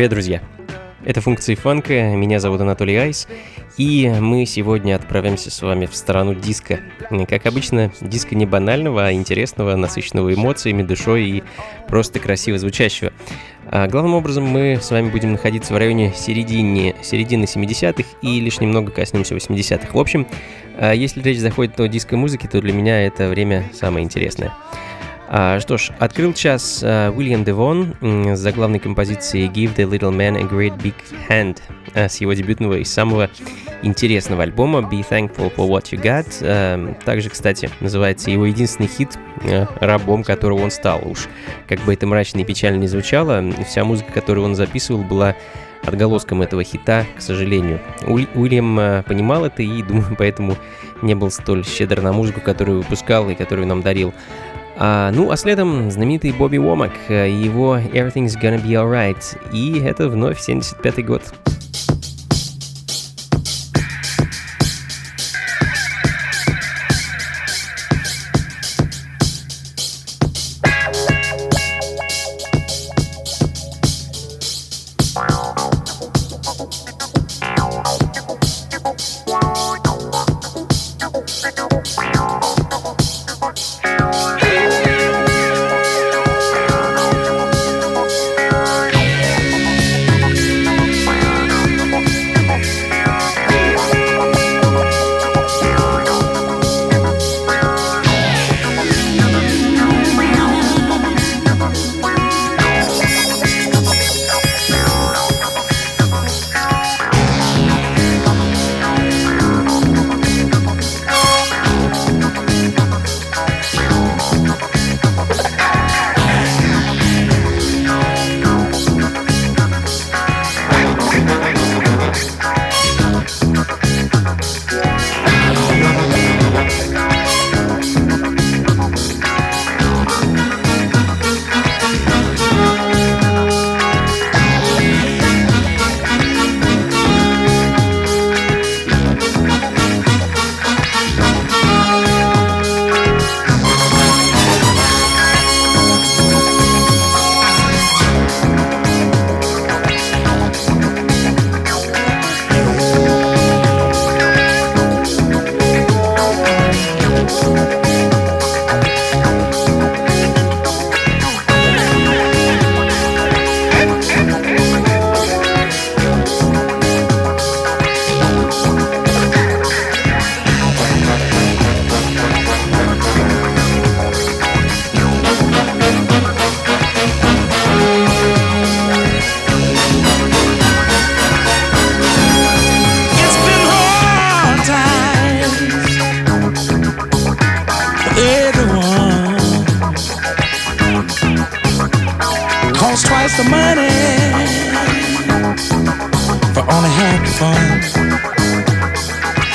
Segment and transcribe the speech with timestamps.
[0.00, 0.40] Привет, друзья!
[1.04, 3.28] Это функции фанка, меня зовут Анатолий Айс,
[3.76, 6.80] и мы сегодня отправимся с вами в сторону диска.
[7.28, 11.42] Как обычно, диска не банального, а интересного, насыщенного эмоциями, душой и
[11.86, 13.12] просто красиво звучащего.
[13.66, 18.58] А главным образом мы с вами будем находиться в районе середины, середины 70-х и лишь
[18.60, 19.88] немного коснемся 80-х.
[19.92, 20.26] В общем,
[20.78, 24.54] а если речь заходит о диско-музыке, то для меня это время самое интересное.
[25.32, 30.36] А, что ж, открыл час а, Уильям Девон с заглавной композицией Give the Little Man
[30.36, 30.94] a Great Big
[31.28, 31.58] Hand
[31.94, 33.30] а, с его дебютного и самого
[33.82, 36.26] интересного альбома Be Thankful for What You Got.
[36.42, 39.10] А, также, кстати, называется его единственный хит,
[39.78, 41.00] рабом которого он стал.
[41.04, 41.28] Уж
[41.68, 45.36] как бы это мрачно и печально не звучало, вся музыка, которую он записывал, была
[45.84, 47.80] отголоском этого хита, к сожалению.
[48.04, 50.56] Уильям понимал это и, думаю, поэтому
[51.02, 54.12] не был столь щедр на музыку, которую выпускал и которую нам дарил.
[54.82, 59.36] А, ну, а следом знаменитый Бобби Уомак, э, его Everything's Gonna Be Alright.
[59.52, 61.22] И это вновь 75 год.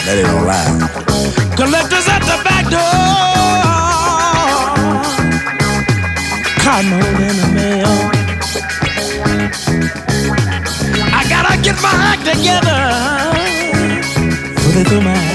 [0.05, 0.45] That ain't no.
[1.55, 2.81] Collectors at the back door.
[6.63, 7.93] Cotton in the mail.
[11.13, 12.81] I gotta get my act together.
[14.63, 15.34] Put it through my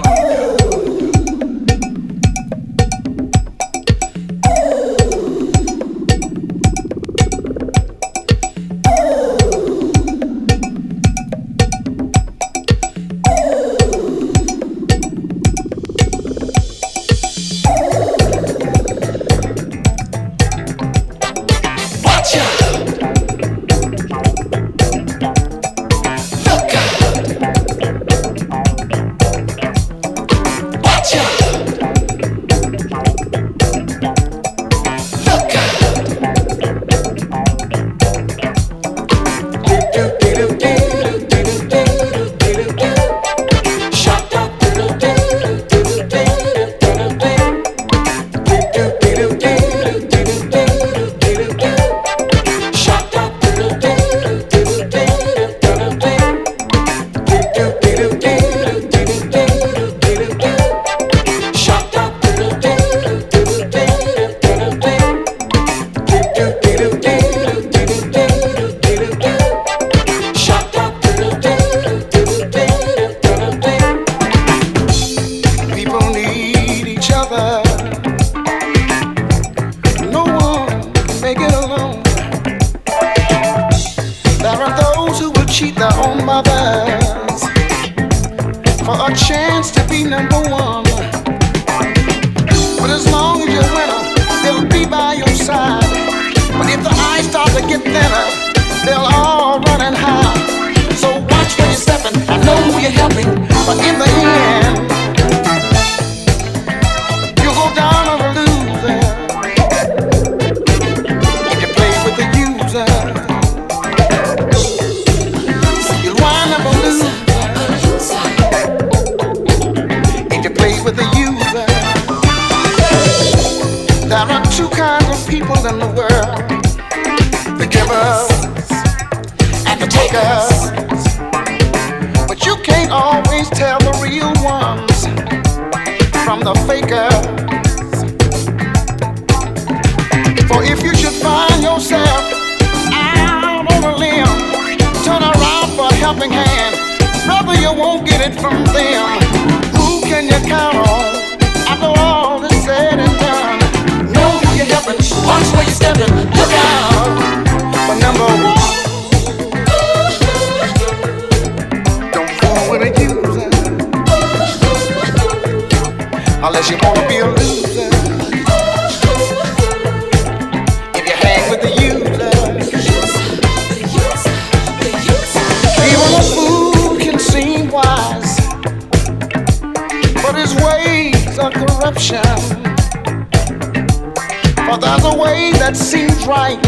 [185.71, 186.59] that seems right,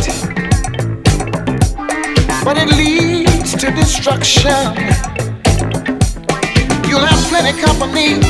[2.46, 4.64] but it leads to destruction.
[6.88, 8.24] You'll have plenty company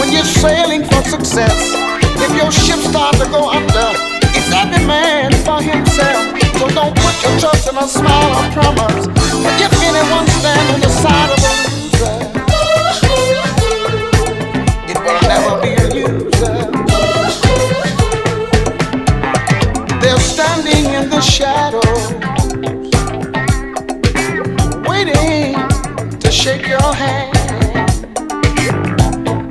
[0.00, 1.74] when you're sailing for success.
[2.24, 3.92] If your ship starts to go under,
[4.32, 6.40] it's every man for himself.
[6.56, 9.06] So don't put your trust in a smile or promise.
[9.44, 11.57] But if anyone stands on the side of the?
[21.18, 22.12] the shadows,
[24.86, 25.52] waiting
[26.20, 27.34] to shake your hand.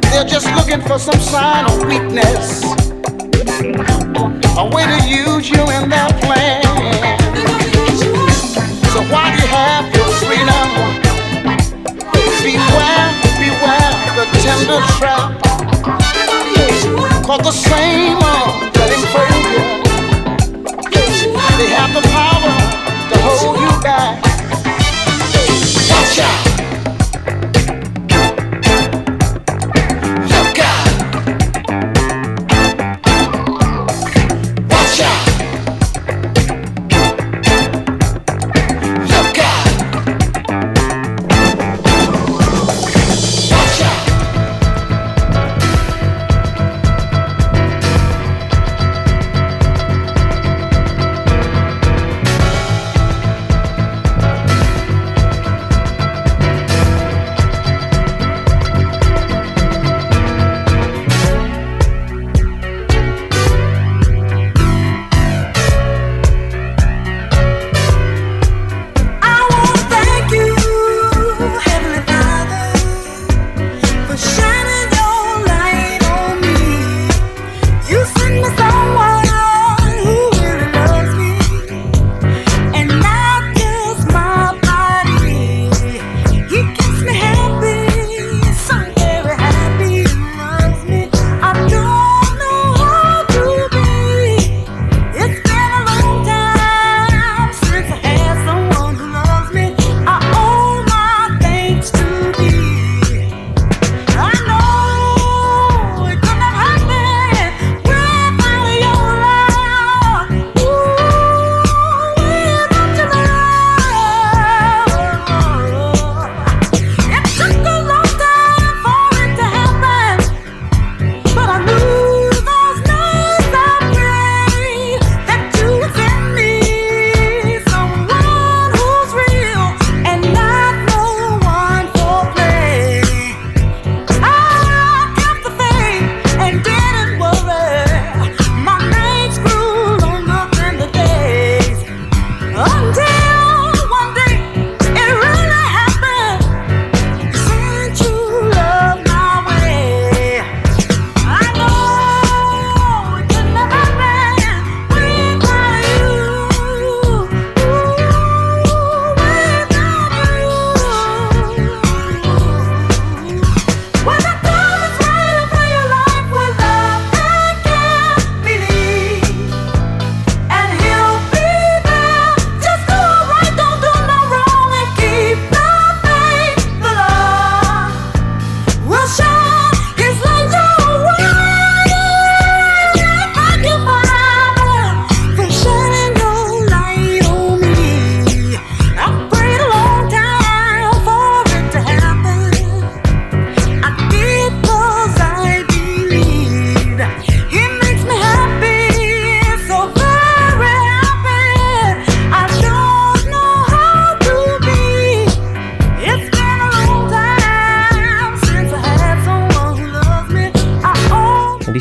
[0.04, 2.64] They're just looking for some sign of weakness,
[4.58, 6.64] a way to use you in their plan.
[8.94, 10.70] So why do you have your freedom?
[12.48, 13.10] Beware,
[13.44, 15.30] beware the tender trap.
[17.26, 18.57] Cause the same old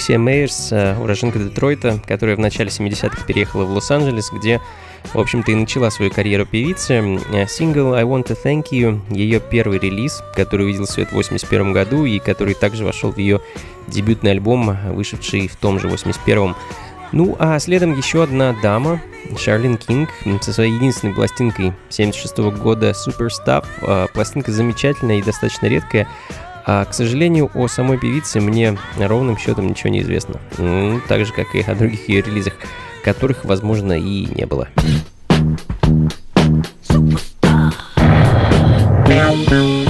[0.06, 4.60] Алисия Мейерс, э, уроженка Детройта, которая в начале 70-х переехала в Лос-Анджелес, где,
[5.12, 7.18] в общем-то, и начала свою карьеру певицы.
[7.32, 11.72] Э, сингл «I Want to Thank You»— ее первый релиз, который увидел свет в 81
[11.72, 13.40] году и который также вошел в ее
[13.88, 16.54] дебютный альбом, вышедший в том же 81-м.
[17.10, 19.02] Ну, а следом еще одна дама,
[19.36, 20.10] Шарлин Кинг,
[20.40, 23.64] со своей единственной пластинкой 76 -го года «Super Stuff».
[23.82, 26.06] Э, пластинка замечательная и достаточно редкая,
[26.66, 30.40] а, к сожалению, о самой певице мне ровным счетом ничего не известно.
[30.58, 32.54] Ну, так же, как и о других ее релизах,
[33.04, 34.68] которых, возможно, и не было.
[39.08, 39.85] It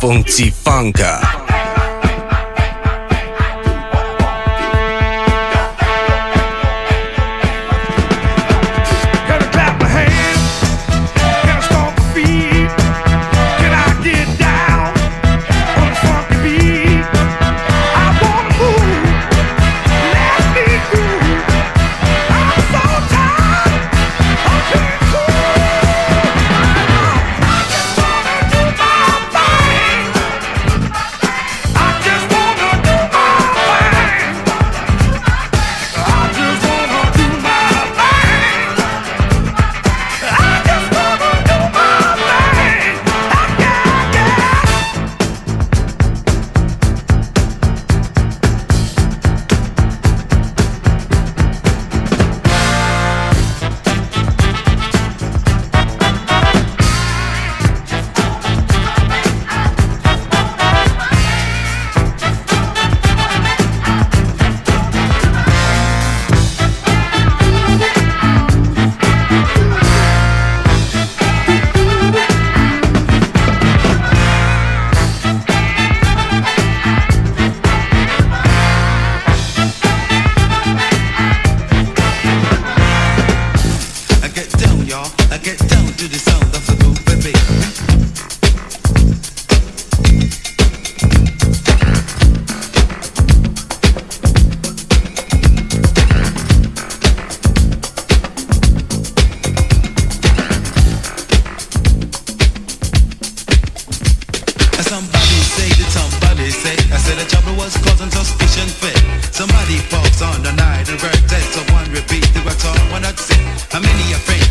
[0.00, 1.04] 放弃放开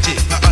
[0.07, 0.46] magic.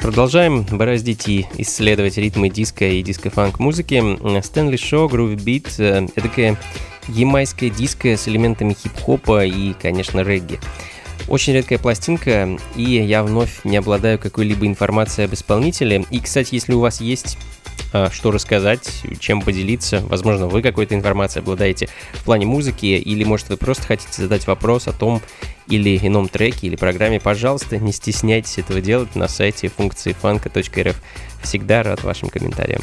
[0.00, 4.02] Продолжаем бороздить и исследовать ритмы диска и диско-фанк музыки.
[4.42, 6.58] Стэнли Шо, Groove Beat, э, эдакая
[7.08, 10.58] ямайская диско с элементами хип-хопа и, конечно, регги.
[11.28, 16.04] Очень редкая пластинка, и я вновь не обладаю какой-либо информацией об исполнителе.
[16.10, 17.38] И, кстати, если у вас есть
[17.92, 20.00] а, что рассказать, чем поделиться.
[20.06, 24.88] Возможно, вы какой-то информацией обладаете в плане музыки, или, может, вы просто хотите задать вопрос
[24.88, 25.20] о том
[25.68, 27.20] или ином треке или программе.
[27.20, 31.00] Пожалуйста, не стесняйтесь этого делать на сайте функции фанка.рф.
[31.42, 32.82] Всегда рад вашим комментариям.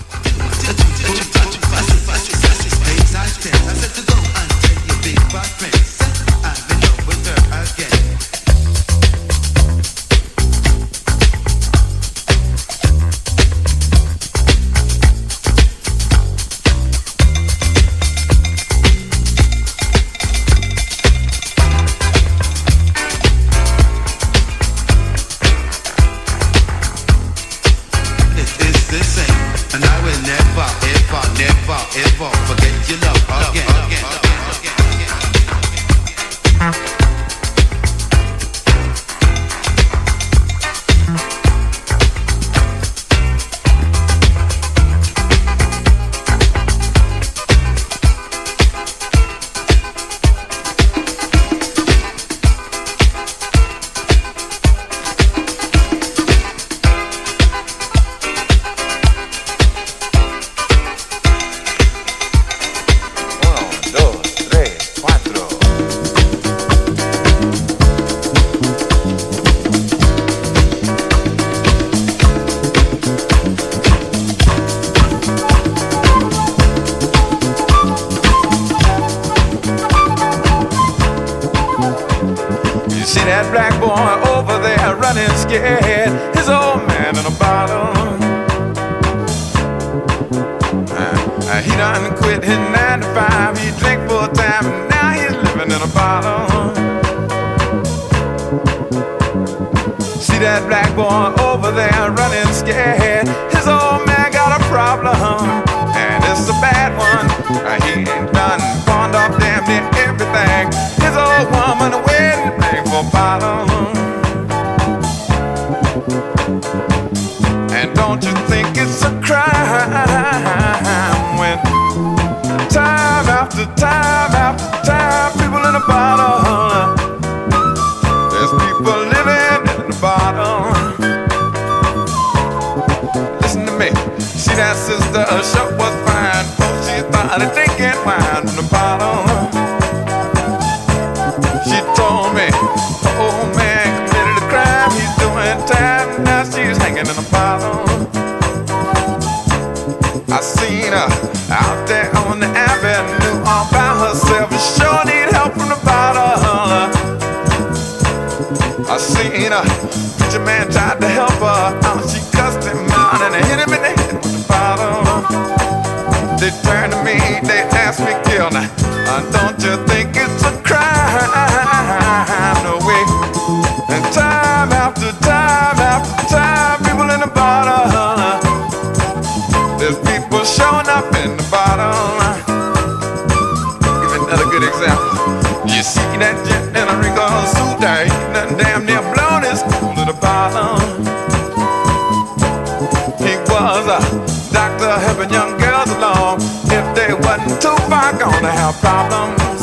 [198.42, 199.62] gonna have problems.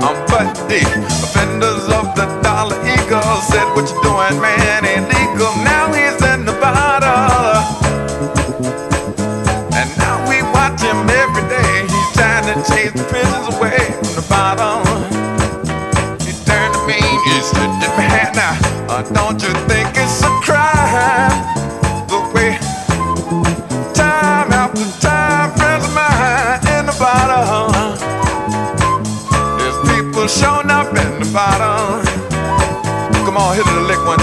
[0.00, 0.80] Um, but the
[1.20, 4.84] offenders of the dollar eagle said, What you doing, man?
[4.84, 5.52] Illegal.
[5.64, 7.60] Now he's in the bottle.
[9.76, 11.84] And now we watch him every day.
[11.92, 14.80] He's trying to chase the prisons away from the bottom.
[16.24, 18.56] He turned to me, he stood in my hand now.
[18.88, 19.65] Uh, don't you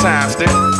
[0.04, 0.73] fantastic.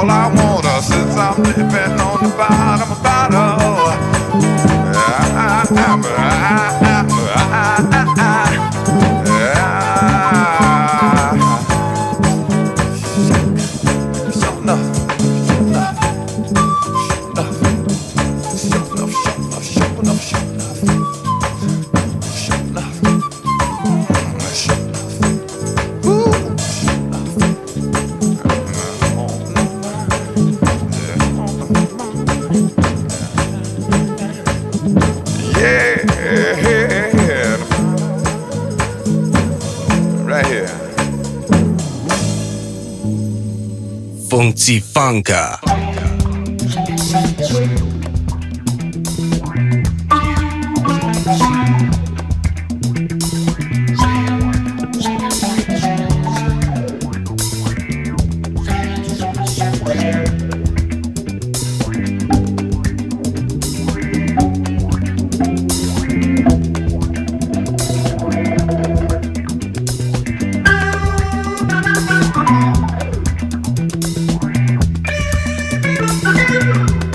[0.00, 0.49] All I want.
[45.20, 45.59] Лапенко.
[76.60, 77.09] Música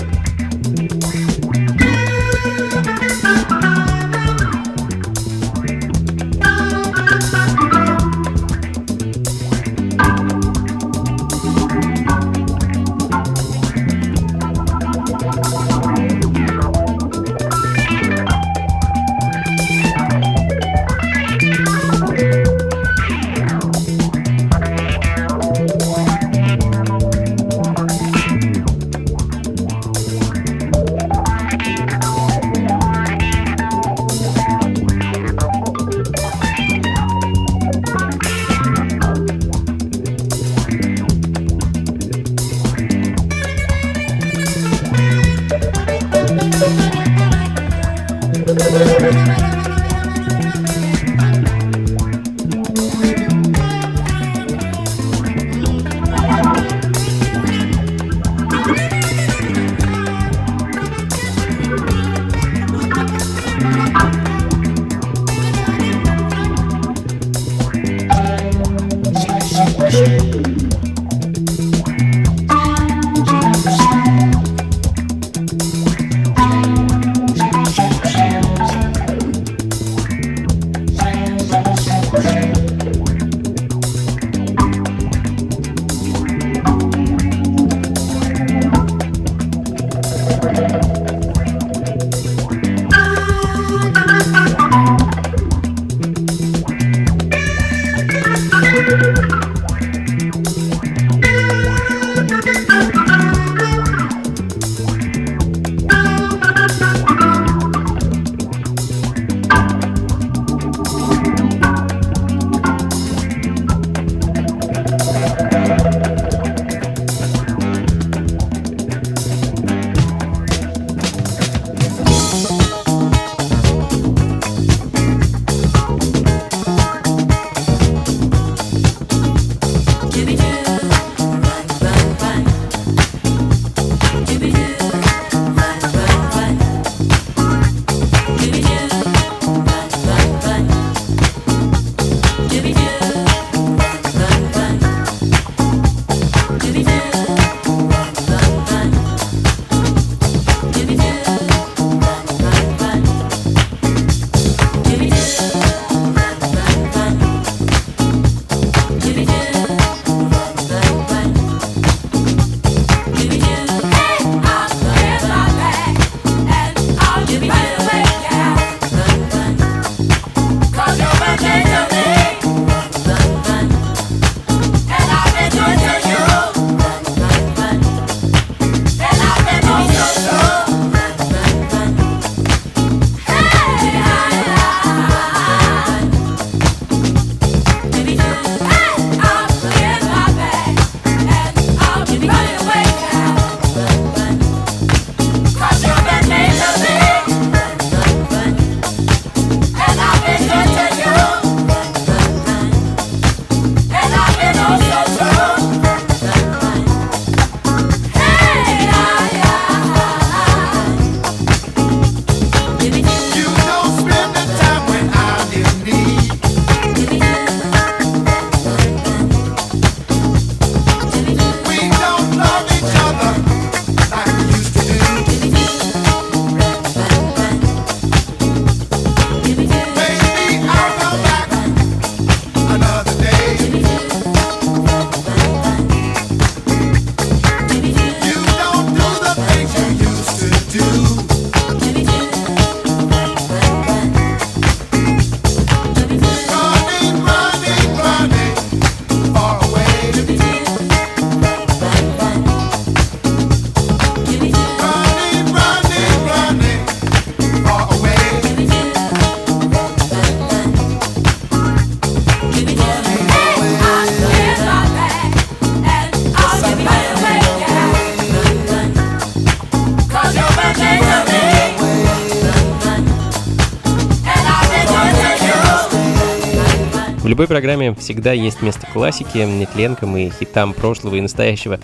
[277.46, 281.78] Любой программе всегда есть место классике, нетленкам и хитам прошлого и настоящего.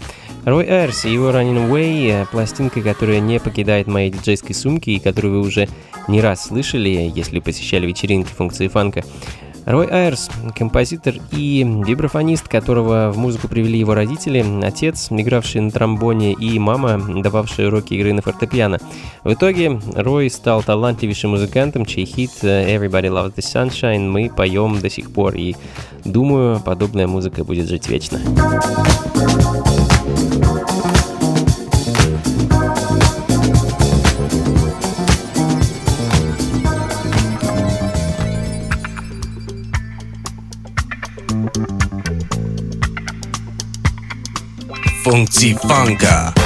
[0.44, 5.34] Рой Айрс и его Running Away– пластинка, которая не покидает моей диджейской сумки и которую
[5.34, 5.68] вы уже
[6.08, 9.04] не раз слышали, если посещали вечеринки функции фанка.
[9.64, 16.32] Рой Айрс– композитор и вибрафонист, которого в музыку привели его родители, отец, игравший на тромбоне,
[16.32, 18.78] и мама, дававшая уроки игры на фортепиано.
[19.22, 24.90] В итоге Рой стал талантливейшим музыкантом, чей хит «Everybody Loves the Sunshine» мы поем до
[24.90, 25.54] сих пор, и
[26.04, 28.20] думаю, подобная музыка будет жить вечно.
[45.12, 46.41] 放鸡，放狗。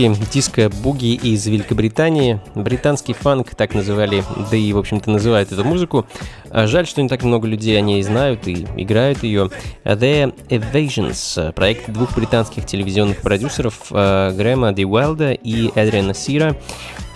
[0.00, 2.40] Звуки диско-буги из Великобритании.
[2.54, 6.06] Британский фанк, так называли, да и, в общем-то, называют эту музыку.
[6.50, 9.50] А жаль, что не так много людей о ней знают и играют ее.
[9.84, 16.56] The Evasions, проект двух британских телевизионных продюсеров э, Грэма Ди Уэлда и Эдриана Сира.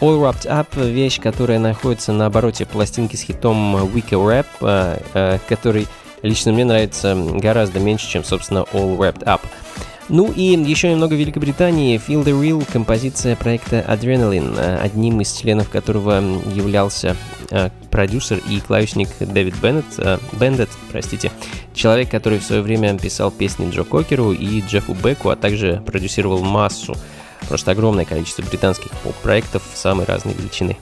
[0.02, 5.86] All Wrapped Up— вещь, которая находится на обороте пластинки с хитом Wiki Rap, который
[6.20, 9.40] лично мне нравится гораздо меньше, чем, собственно, All Wrapped Up.
[10.08, 11.98] Ну и еще немного Великобритании.
[11.98, 16.20] Feel the Real— композиция проекта Adrenaline, одним из членов которого
[16.54, 17.16] являлся
[17.50, 21.32] э, продюсер и клавишник Дэвид Беннет, э, Бендет, простите,
[21.72, 26.42] человек, который в свое время писал песни Джо Кокеру и Джеффу Беку, а также продюсировал
[26.42, 26.94] массу,
[27.48, 30.76] просто огромное количество британских поп-проектов самой разной величины.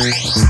[0.00, 0.49] Thank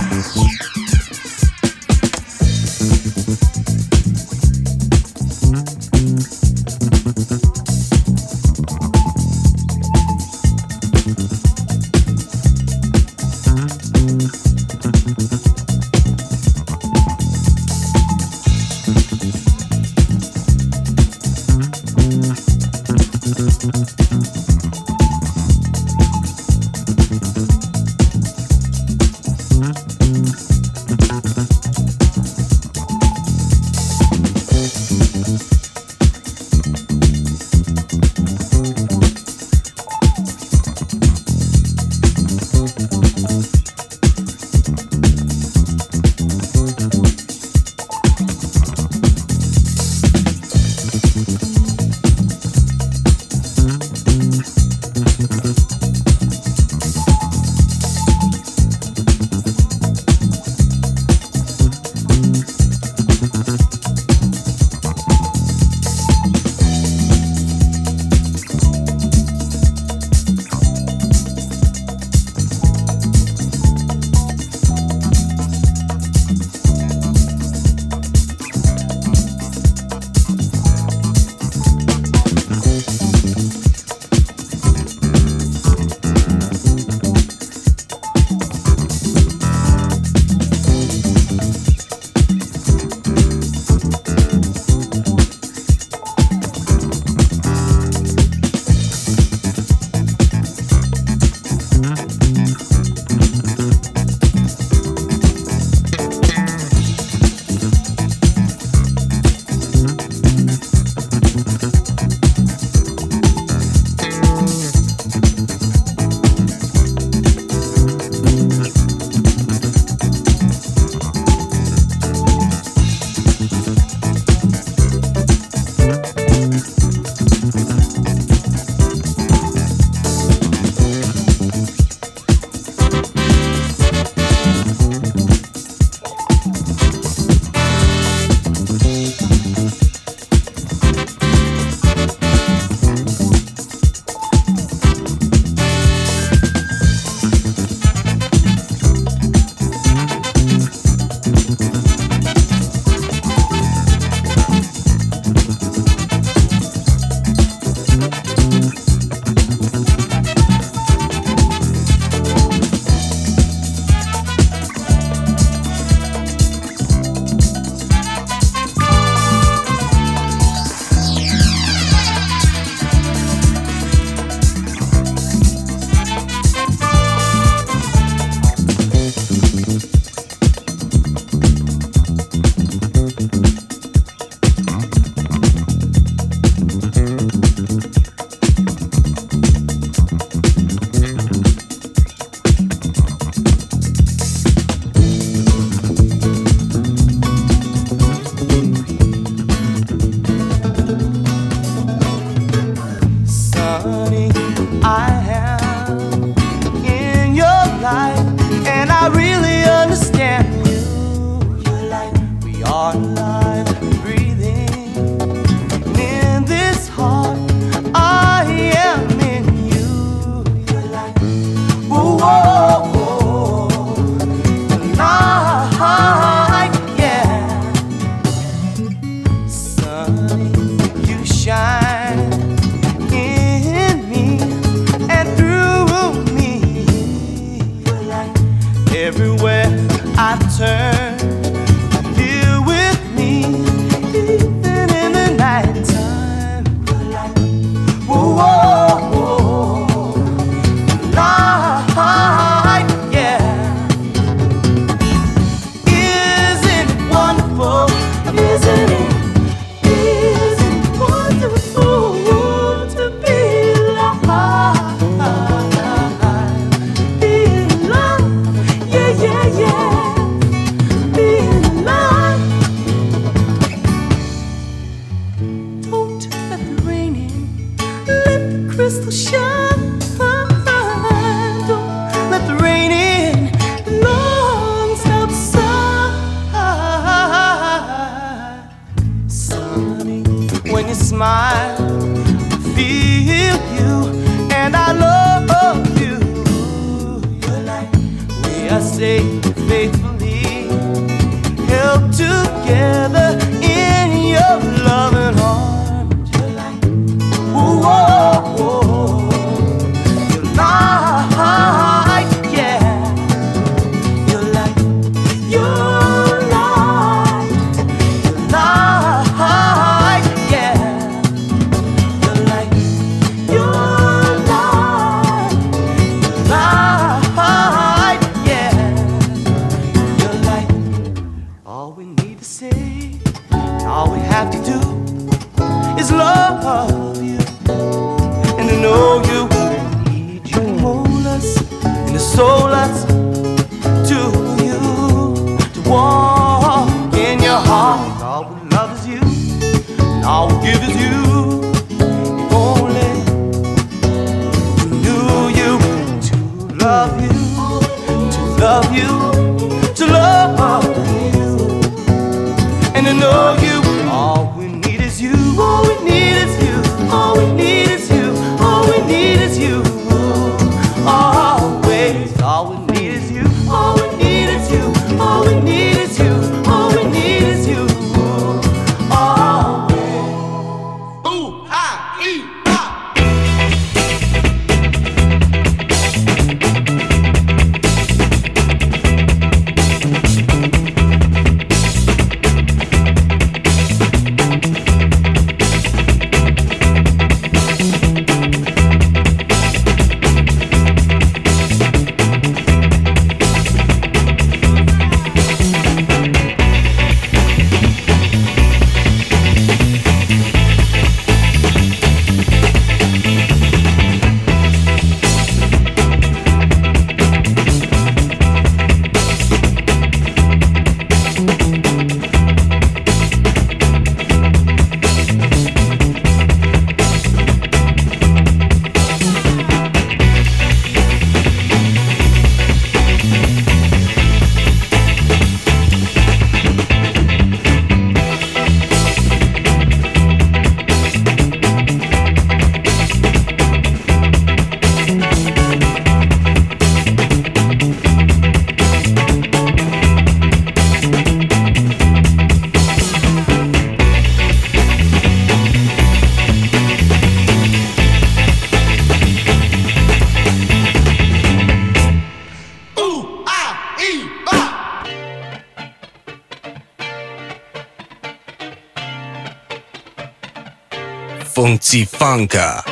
[471.81, 472.85] функции фанка.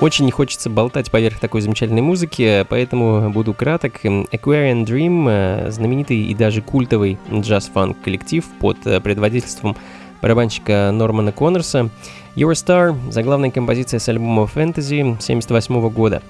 [0.00, 4.04] Очень не хочется болтать поверх такой замечательной музыки, поэтому буду краток.
[4.04, 9.76] Aquarian Dream э,– знаменитый и даже культовый джаз-фанк коллектив под э, предводительством
[10.22, 11.90] барабанщика Нормана Коннорса–
[12.36, 16.22] Your Star– заглавная композиция с альбома Fantasy 78 года.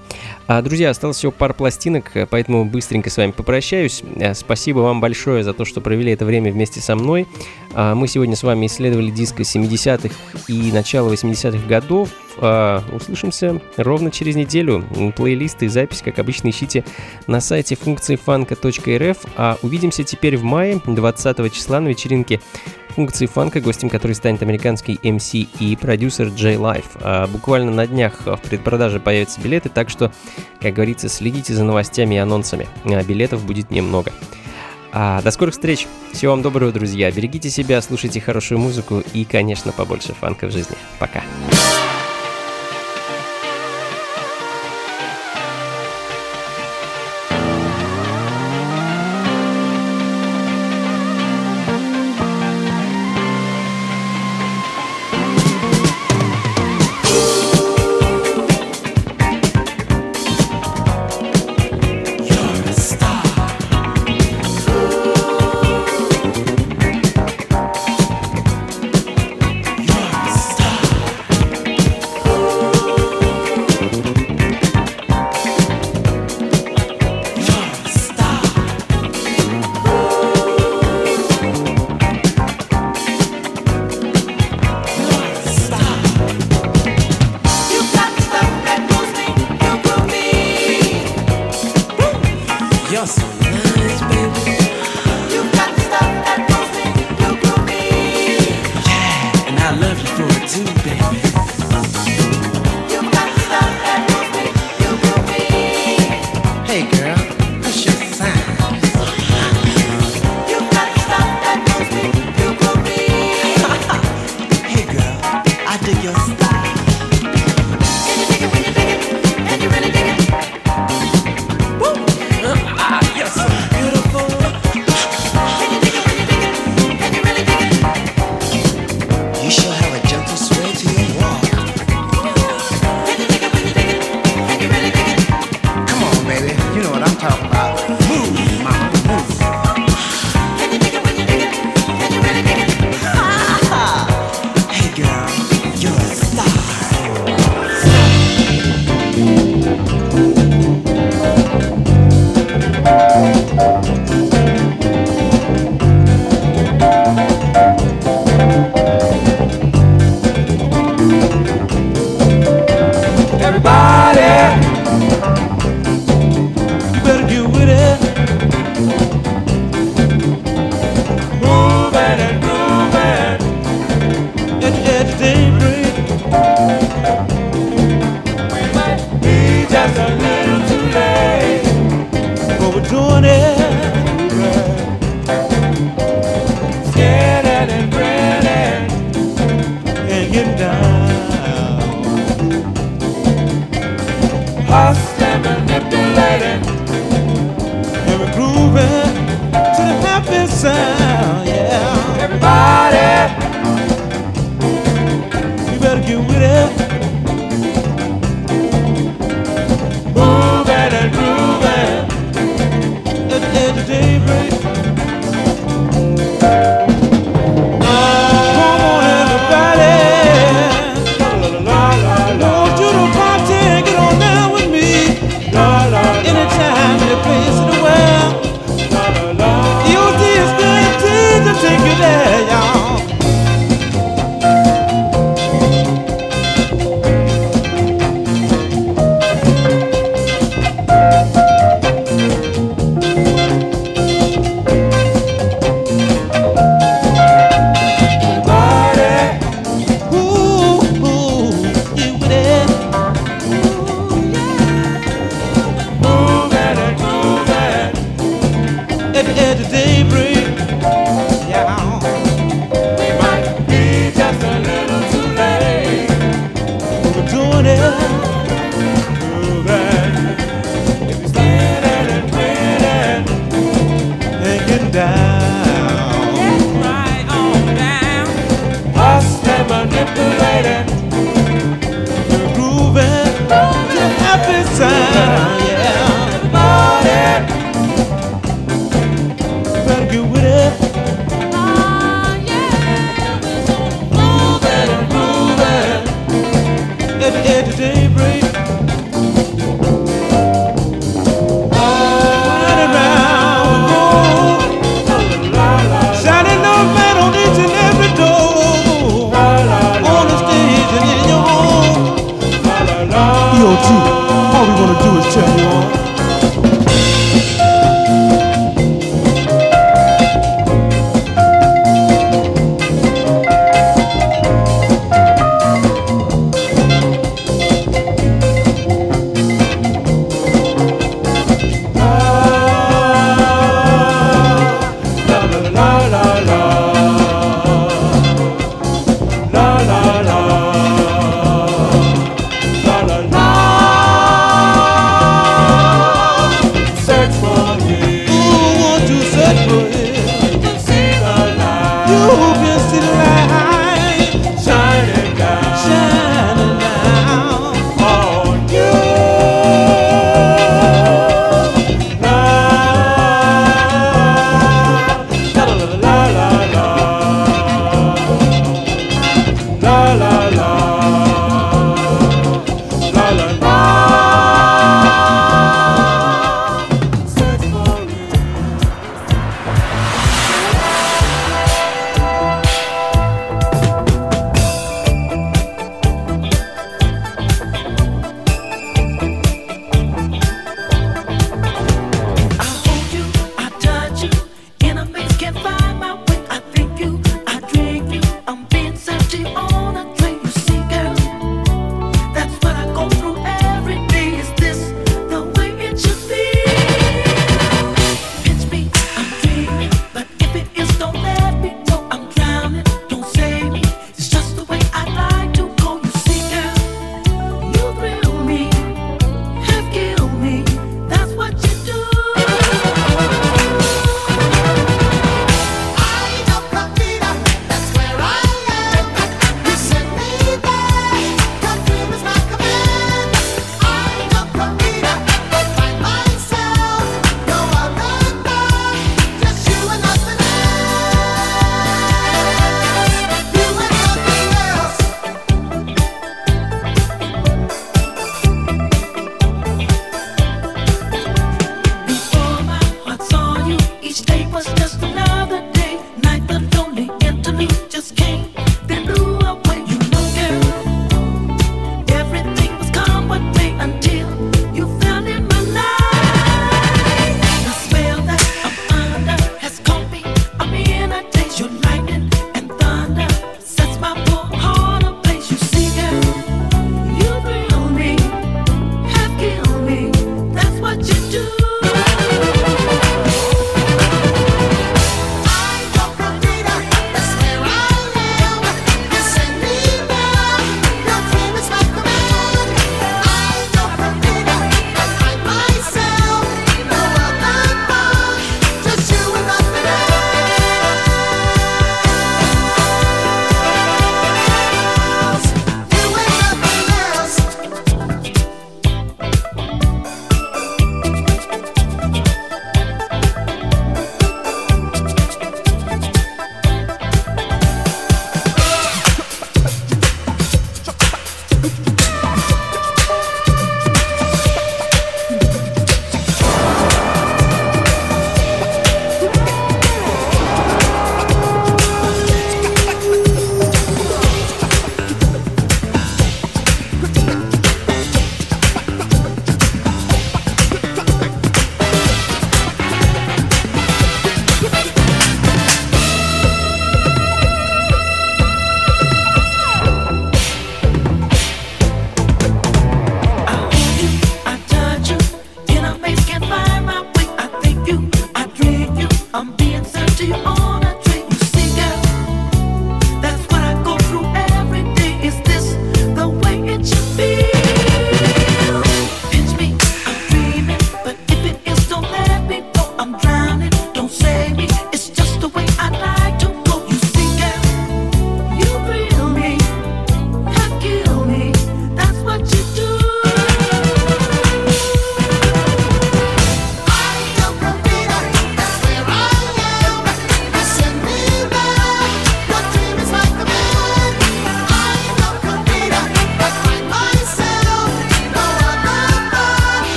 [0.47, 4.03] А, друзья, осталось всего пара пластинок, поэтому быстренько с вами попрощаюсь.
[4.21, 7.27] А, спасибо вам большое за то, что провели это время вместе со мной.
[7.73, 10.15] А, мы сегодня с вами исследовали диско 70-х
[10.47, 12.07] и начала 80-х годов.
[12.37, 14.85] А, услышимся ровно через неделю.
[15.17, 16.85] Плейлисты и запись, как обычно, ищите
[17.27, 18.17] на сайте функции.
[19.35, 22.39] А увидимся теперь в мае, 20 числа на вечеринке
[22.97, 26.97] функции фанка, гостем которой станет американский MC и продюсер J Life.
[27.01, 30.11] А буквально на днях в предпродаже появятся билеты, так что,
[30.59, 32.67] как говорится, следите за новостями и анонсами.
[32.85, 34.11] А билетов будет немного.
[34.91, 35.85] А, до скорых встреч.
[36.11, 37.11] Всего вам доброго, друзья.
[37.11, 40.75] Берегите себя, слушайте хорошую музыку и, конечно, побольше фанка в жизни.
[40.97, 41.21] Пока.